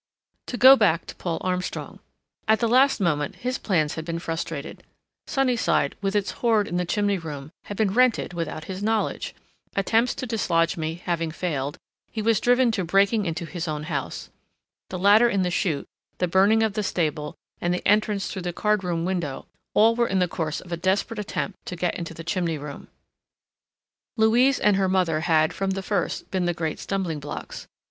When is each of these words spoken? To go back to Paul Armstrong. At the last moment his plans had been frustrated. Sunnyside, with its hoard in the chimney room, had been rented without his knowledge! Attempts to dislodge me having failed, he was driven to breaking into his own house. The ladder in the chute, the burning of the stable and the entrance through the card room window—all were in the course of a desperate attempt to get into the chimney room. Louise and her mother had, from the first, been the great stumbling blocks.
To 0.47 0.57
go 0.57 0.75
back 0.75 1.05
to 1.05 1.15
Paul 1.15 1.37
Armstrong. 1.41 1.99
At 2.47 2.59
the 2.59 2.67
last 2.67 2.99
moment 2.99 3.35
his 3.35 3.59
plans 3.59 3.93
had 3.93 4.03
been 4.03 4.17
frustrated. 4.17 4.81
Sunnyside, 5.27 5.95
with 6.01 6.15
its 6.15 6.31
hoard 6.41 6.67
in 6.67 6.77
the 6.77 6.85
chimney 6.87 7.19
room, 7.19 7.51
had 7.65 7.77
been 7.77 7.93
rented 7.93 8.33
without 8.33 8.63
his 8.63 8.81
knowledge! 8.81 9.35
Attempts 9.75 10.15
to 10.15 10.25
dislodge 10.25 10.75
me 10.75 10.95
having 11.05 11.29
failed, 11.29 11.77
he 12.11 12.19
was 12.23 12.39
driven 12.39 12.71
to 12.71 12.83
breaking 12.83 13.27
into 13.27 13.45
his 13.45 13.67
own 13.67 13.83
house. 13.83 14.31
The 14.89 14.97
ladder 14.97 15.29
in 15.29 15.43
the 15.43 15.51
chute, 15.51 15.85
the 16.17 16.27
burning 16.27 16.63
of 16.63 16.73
the 16.73 16.81
stable 16.81 17.35
and 17.61 17.71
the 17.71 17.87
entrance 17.87 18.27
through 18.27 18.41
the 18.41 18.53
card 18.53 18.83
room 18.83 19.05
window—all 19.05 19.95
were 19.95 20.07
in 20.07 20.17
the 20.17 20.27
course 20.27 20.59
of 20.61 20.71
a 20.71 20.77
desperate 20.77 21.19
attempt 21.19 21.63
to 21.67 21.75
get 21.75 21.93
into 21.93 22.15
the 22.15 22.23
chimney 22.23 22.57
room. 22.57 22.87
Louise 24.17 24.59
and 24.59 24.77
her 24.77 24.89
mother 24.89 25.19
had, 25.19 25.53
from 25.53 25.69
the 25.69 25.83
first, 25.83 26.31
been 26.31 26.45
the 26.45 26.55
great 26.55 26.79
stumbling 26.79 27.19
blocks. 27.19 27.67